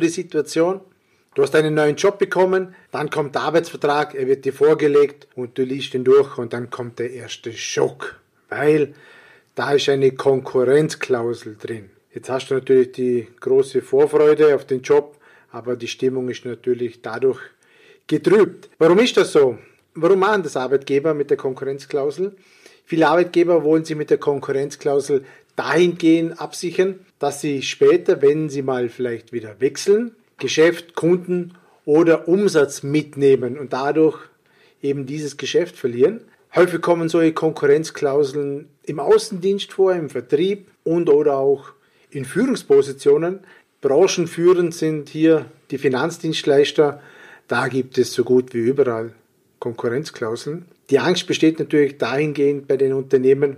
[0.00, 0.80] Die Situation?
[1.34, 5.56] Du hast einen neuen Job bekommen, dann kommt der Arbeitsvertrag, er wird dir vorgelegt und
[5.56, 8.94] du liest ihn durch und dann kommt der erste Schock, weil
[9.54, 11.90] da ist eine Konkurrenzklausel drin.
[12.12, 15.18] Jetzt hast du natürlich die große Vorfreude auf den Job,
[15.52, 17.38] aber die Stimmung ist natürlich dadurch
[18.08, 18.68] getrübt.
[18.78, 19.56] Warum ist das so?
[19.94, 22.34] Warum machen das Arbeitgeber mit der Konkurrenzklausel?
[22.84, 25.24] Viele Arbeitgeber wollen sich mit der Konkurrenzklausel
[25.60, 31.52] dahingehend absichern, dass sie später, wenn sie mal vielleicht wieder wechseln, Geschäft, Kunden
[31.84, 34.18] oder Umsatz mitnehmen und dadurch
[34.80, 36.22] eben dieses Geschäft verlieren.
[36.54, 41.72] Häufig kommen solche Konkurrenzklauseln im Außendienst vor, im Vertrieb und oder auch
[42.10, 43.40] in Führungspositionen.
[43.82, 47.02] Branchenführend sind hier die Finanzdienstleister.
[47.48, 49.12] Da gibt es so gut wie überall
[49.58, 50.64] Konkurrenzklauseln.
[50.88, 53.56] Die Angst besteht natürlich dahingehend bei den Unternehmen,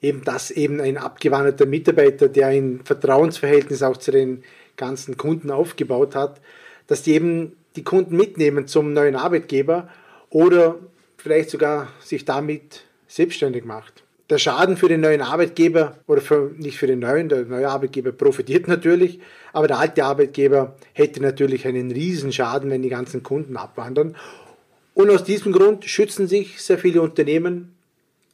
[0.00, 4.44] eben dass eben ein abgewanderter Mitarbeiter, der ein Vertrauensverhältnis auch zu den
[4.76, 6.40] ganzen Kunden aufgebaut hat,
[6.86, 9.88] dass die eben die Kunden mitnehmen zum neuen Arbeitgeber
[10.30, 10.76] oder
[11.16, 14.04] vielleicht sogar sich damit selbstständig macht.
[14.30, 18.12] Der Schaden für den neuen Arbeitgeber oder für, nicht für den neuen, der neue Arbeitgeber
[18.12, 19.20] profitiert natürlich,
[19.52, 24.16] aber der alte Arbeitgeber hätte natürlich einen riesen Schaden, wenn die ganzen Kunden abwandern.
[24.92, 27.74] Und aus diesem Grund schützen sich sehr viele Unternehmen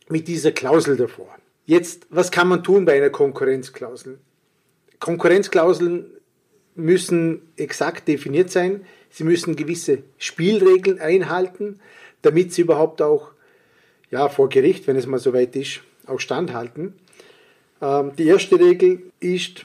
[0.09, 1.29] mit dieser Klausel davor.
[1.67, 4.19] Jetzt, was kann man tun bei einer Konkurrenzklausel?
[5.01, 6.07] Konkurrenzklauseln
[6.75, 8.85] müssen exakt definiert sein.
[9.11, 11.81] Sie müssen gewisse Spielregeln einhalten,
[12.23, 13.31] damit sie überhaupt auch
[14.11, 16.95] ja, vor Gericht, wenn es mal soweit ist, auch standhalten.
[17.81, 19.65] Ähm, die erste Regel ist,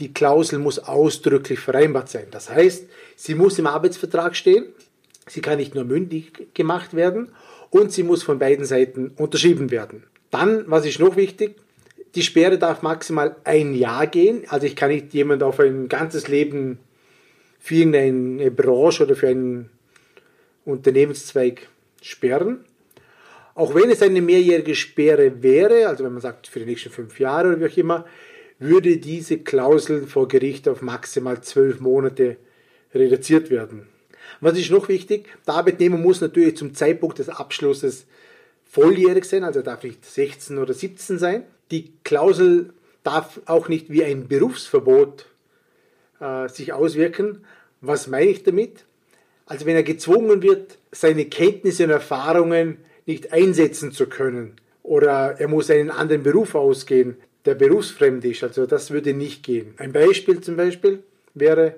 [0.00, 2.26] die Klausel muss ausdrücklich vereinbart sein.
[2.30, 4.66] Das heißt, sie muss im Arbeitsvertrag stehen,
[5.28, 7.30] sie kann nicht nur mündlich gemacht werden
[7.70, 10.04] und sie muss von beiden Seiten unterschrieben werden.
[10.32, 11.56] Dann, was ist noch wichtig,
[12.16, 14.44] die Sperre darf maximal ein Jahr gehen.
[14.48, 16.78] Also ich kann nicht jemand auf ein ganzes Leben
[17.60, 19.70] für irgendeine Branche oder für einen
[20.64, 21.68] Unternehmenszweig
[22.00, 22.64] sperren.
[23.54, 27.20] Auch wenn es eine mehrjährige Sperre wäre, also wenn man sagt für die nächsten fünf
[27.20, 28.06] Jahre oder wie auch immer,
[28.58, 32.38] würde diese Klausel vor Gericht auf maximal zwölf Monate
[32.94, 33.86] reduziert werden.
[34.40, 35.28] Was ist noch wichtig?
[35.46, 38.06] Der Arbeitnehmer muss natürlich zum Zeitpunkt des Abschlusses
[38.72, 41.44] volljährig sein, also darf nicht 16 oder 17 sein.
[41.70, 42.72] Die Klausel
[43.02, 45.26] darf auch nicht wie ein Berufsverbot
[46.20, 47.44] äh, sich auswirken.
[47.82, 48.84] Was meine ich damit?
[49.44, 55.48] Also wenn er gezwungen wird, seine Kenntnisse und Erfahrungen nicht einsetzen zu können oder er
[55.48, 59.74] muss einen anderen Beruf ausgehen, der berufsfremd ist, also das würde nicht gehen.
[59.76, 61.02] Ein Beispiel zum Beispiel
[61.34, 61.74] wäre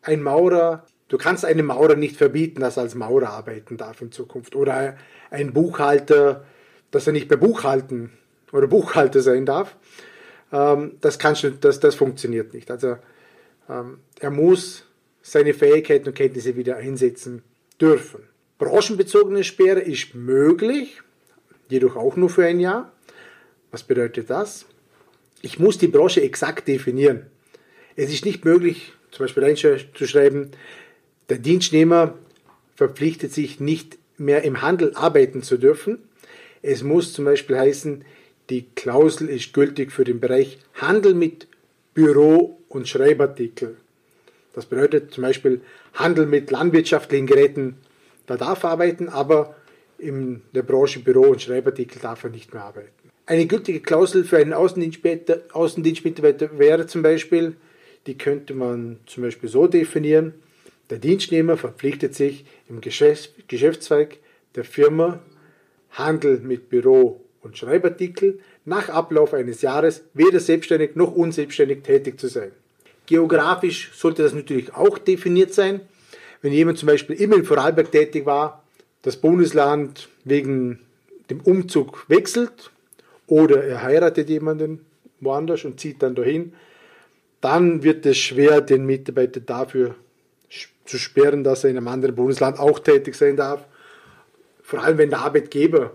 [0.00, 4.12] ein Maurer, du kannst einem Maurer nicht verbieten, dass er als Maurer arbeiten darf in
[4.12, 4.96] Zukunft oder
[5.30, 6.44] ein Buchhalter,
[6.90, 8.12] dass er nicht mehr Buchhalten
[8.52, 9.76] oder Buchhalter sein darf.
[10.52, 12.70] Ähm, das, kannst du, das, das funktioniert nicht.
[12.70, 12.96] Also
[13.68, 14.84] ähm, er muss
[15.22, 17.42] seine Fähigkeiten und Kenntnisse wieder einsetzen
[17.80, 18.22] dürfen.
[18.58, 21.02] Branchenbezogene Sperre ist möglich,
[21.68, 22.92] jedoch auch nur für ein Jahr.
[23.70, 24.66] Was bedeutet das?
[25.42, 27.26] Ich muss die Branche exakt definieren.
[27.94, 30.50] Es ist nicht möglich, zum Beispiel reinzuschreiben,
[31.28, 32.14] der Dienstnehmer
[32.74, 35.98] verpflichtet sich nicht mehr im Handel arbeiten zu dürfen.
[36.62, 38.04] Es muss zum Beispiel heißen,
[38.50, 41.46] die Klausel ist gültig für den Bereich Handel mit
[41.94, 43.76] Büro- und Schreibartikel.
[44.54, 45.60] Das bedeutet zum Beispiel
[45.94, 47.76] Handel mit landwirtschaftlichen Geräten,
[48.26, 49.56] da darf er arbeiten, aber
[49.98, 52.88] in der Branche Büro- und Schreibartikel darf er nicht mehr arbeiten.
[53.26, 57.56] Eine gültige Klausel für einen Außendienstmitarbeiter wäre zum Beispiel,
[58.06, 60.34] die könnte man zum Beispiel so definieren,
[60.90, 64.18] der Dienstnehmer verpflichtet sich im Geschäftszweig
[64.54, 65.20] der Firma
[65.90, 72.28] Handel mit Büro- und Schreibartikel nach Ablauf eines Jahres weder selbstständig noch unselbstständig tätig zu
[72.28, 72.52] sein.
[73.06, 75.80] Geografisch sollte das natürlich auch definiert sein.
[76.42, 78.62] Wenn jemand zum Beispiel immer in Vorarlberg tätig war,
[79.02, 80.80] das Bundesland wegen
[81.30, 82.70] dem Umzug wechselt
[83.26, 84.84] oder er heiratet jemanden
[85.20, 86.52] woanders und zieht dann dahin,
[87.40, 89.94] dann wird es schwer, den Mitarbeiter dafür
[90.84, 93.66] zu sperren, dass er in einem anderen Bundesland auch tätig sein darf.
[94.62, 95.92] Vor allem, wenn der Arbeitgeber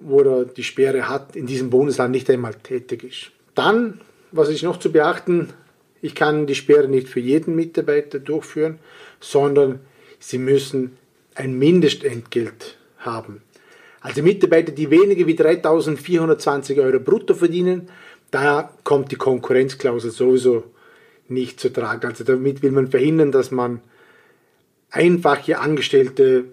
[0.00, 3.30] wo er die Sperre hat, in diesem Bundesland nicht einmal tätig ist.
[3.54, 4.00] Dann,
[4.32, 5.50] was ist noch zu beachten,
[6.02, 8.78] ich kann die Sperre nicht für jeden Mitarbeiter durchführen,
[9.20, 9.80] sondern
[10.18, 10.96] sie müssen
[11.34, 13.42] ein Mindestentgelt haben.
[14.00, 17.90] Also Mitarbeiter, die weniger wie 3.420 Euro brutto verdienen,
[18.30, 20.64] da kommt die Konkurrenzklausel sowieso
[21.30, 22.06] nicht zu tragen.
[22.06, 23.80] Also damit will man verhindern, dass man
[24.90, 26.46] einfache Angestellte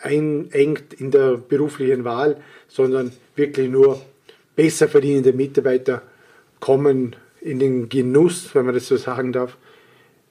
[0.00, 4.00] einengt in der beruflichen Wahl, sondern wirklich nur
[4.54, 6.02] besser verdienende Mitarbeiter
[6.60, 9.56] kommen in den Genuss, wenn man das so sagen darf,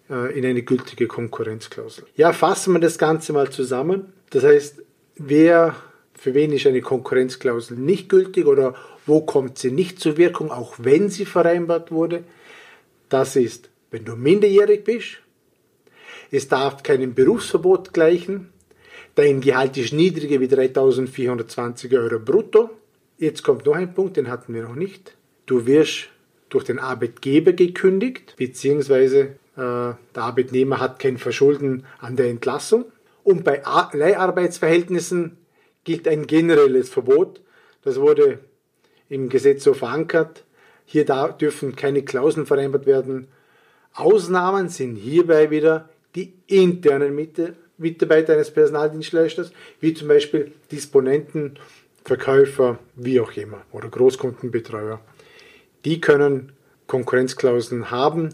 [0.09, 2.05] äh, in eine gültige Konkurrenzklausel.
[2.15, 4.13] Ja, fassen wir das Ganze mal zusammen.
[4.29, 4.83] Das heißt,
[5.15, 5.75] wer,
[6.13, 8.75] für wen ist eine Konkurrenzklausel nicht gültig oder
[9.05, 12.23] wo kommt sie nicht zur Wirkung, auch wenn sie vereinbart wurde?
[13.09, 15.17] Das ist, wenn du minderjährig bist,
[16.31, 18.49] es darf keinem Berufsverbot gleichen,
[19.15, 22.69] dein Gehalt ist niedriger wie 3420 Euro brutto.
[23.17, 25.15] Jetzt kommt noch ein Punkt, den hatten wir noch nicht.
[25.45, 26.09] Du wirst
[26.49, 32.85] durch den Arbeitgeber gekündigt, beziehungsweise äh, der Arbeitnehmer hat kein Verschulden an der Entlassung.
[33.23, 33.61] Und bei
[33.93, 35.37] Leiharbeitsverhältnissen
[35.83, 37.41] gilt ein generelles Verbot.
[37.83, 38.39] Das wurde
[39.09, 40.43] im Gesetz so verankert.
[40.89, 43.27] Hier dürfen keine Klauseln vereinbart werden.
[43.93, 47.13] Ausnahmen sind hierbei wieder die internen
[47.77, 49.51] Mitarbeiter eines Personaldienstleisters,
[49.81, 51.59] wie zum Beispiel Disponenten,
[52.05, 55.01] Verkäufer, wie auch immer, oder Großkundenbetreuer.
[55.83, 56.53] Die können
[56.87, 58.29] Konkurrenzklauseln haben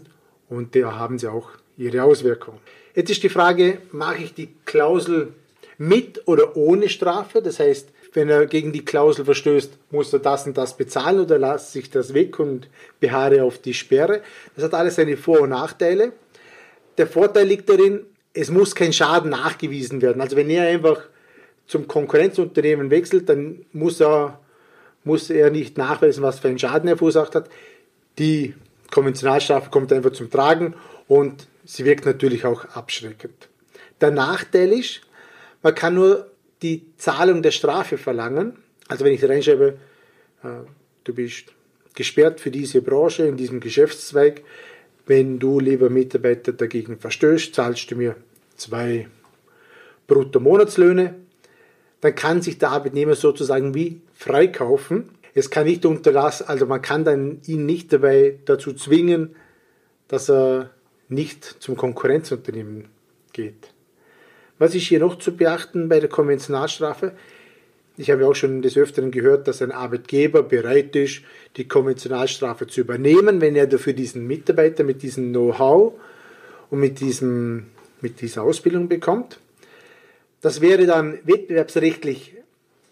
[0.48, 2.60] und da haben sie auch ihre Auswirkungen.
[2.94, 5.32] Jetzt ist die Frage, mache ich die Klausel
[5.76, 7.42] mit oder ohne Strafe?
[7.42, 11.38] Das heißt, wenn er gegen die Klausel verstößt, muss er das und das bezahlen oder
[11.38, 12.68] lasse ich das weg und
[13.00, 14.22] beharre auf die Sperre.
[14.54, 16.12] Das hat alles seine Vor- und Nachteile.
[16.96, 20.22] Der Vorteil liegt darin, es muss kein Schaden nachgewiesen werden.
[20.22, 21.02] Also wenn er einfach
[21.66, 24.40] zum Konkurrenzunternehmen wechselt, dann muss er,
[25.02, 27.50] muss er nicht nachweisen, was für einen Schaden er verursacht hat.
[28.18, 28.54] Die
[28.92, 30.74] Konventionalstrafe kommt einfach zum Tragen
[31.08, 33.48] und sie wirkt natürlich auch abschreckend.
[34.00, 35.00] Der Nachteil ist,
[35.62, 36.30] man kann nur
[36.64, 38.56] die Zahlung der Strafe verlangen.
[38.88, 39.76] Also wenn ich reinschreibe,
[40.42, 40.48] äh,
[41.04, 41.52] du bist
[41.94, 44.42] gesperrt für diese Branche, in diesem Geschäftszweig,
[45.06, 48.16] wenn du, lieber Mitarbeiter, dagegen verstößt, zahlst du mir
[48.56, 49.08] zwei
[50.06, 51.14] Brutto-Monatslöhne.
[52.00, 55.10] Dann kann sich der Arbeitnehmer sozusagen wie freikaufen.
[55.34, 59.36] Es kann nicht unterlassen, also man kann dann ihn nicht dabei dazu zwingen,
[60.08, 60.70] dass er
[61.08, 62.86] nicht zum Konkurrenzunternehmen
[63.32, 63.74] geht.
[64.58, 67.12] Was ist hier noch zu beachten bei der Konventionalstrafe?
[67.96, 71.22] Ich habe auch schon des Öfteren gehört, dass ein Arbeitgeber bereit ist,
[71.56, 75.94] die Konventionalstrafe zu übernehmen, wenn er dafür diesen Mitarbeiter mit diesem Know-how
[76.70, 77.66] und mit, diesem,
[78.00, 79.38] mit dieser Ausbildung bekommt.
[80.40, 82.34] Das wäre dann wettbewerbsrechtlich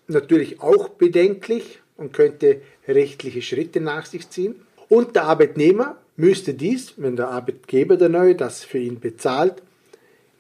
[0.07, 4.55] natürlich auch bedenklich und könnte rechtliche Schritte nach sich ziehen.
[4.89, 9.63] Und der Arbeitnehmer müsste dies, wenn der Arbeitgeber der Neue das für ihn bezahlt,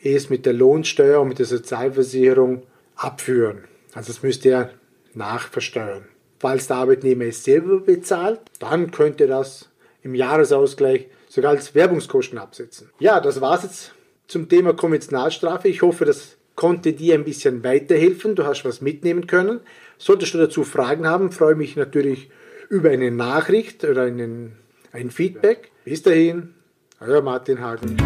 [0.02, 2.62] es mit der Lohnsteuer und mit der Sozialversicherung
[2.96, 3.64] abführen.
[3.94, 4.70] Also das müsste er
[5.14, 6.04] nachversteuern.
[6.38, 9.70] Falls der Arbeitnehmer es selber bezahlt, dann könnte das
[10.02, 12.90] im Jahresausgleich sogar als Werbungskosten absetzen.
[12.98, 13.94] Ja, das war es jetzt
[14.26, 15.68] zum Thema Konventionalstrafe.
[15.68, 18.34] Ich hoffe, das konnte dir ein bisschen weiterhelfen.
[18.34, 19.60] Du hast was mitnehmen können.
[19.98, 22.30] Solltest du dazu Fragen haben, freue mich natürlich
[22.68, 24.56] über eine Nachricht oder einen,
[24.90, 25.70] ein Feedback.
[25.84, 26.54] Bis dahin,
[27.00, 27.96] euer Martin Hagen.